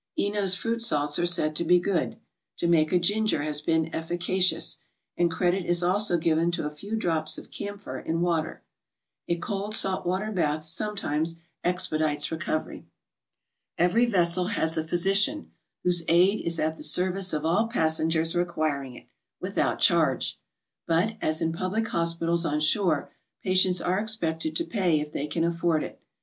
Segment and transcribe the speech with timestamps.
[0.17, 2.17] Eno's fruit salts are said to be good.
[2.57, 4.77] Jamaica ginger has been efficacious,
[5.15, 8.63] and credit is also given to a few drops of camphor in water.
[9.27, 12.87] A cold salt water bath sometimes expedites recovery.
[13.77, 15.51] Every vessel has a physician,
[15.83, 19.05] whose aid is at the service of all passengers requiring it,
[19.39, 20.39] without charge.
[20.87, 23.11] But, as in public hospitals on shore,
[23.43, 26.01] patients are expected to pay if they can afford it.